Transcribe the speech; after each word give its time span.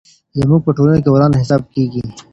زموږ 0.39 0.61
په 0.65 0.71
ټولنه 0.77 0.99
کي 1.03 1.09
وران 1.11 1.31
حساب 1.41 1.61
کېږي. 1.73 2.01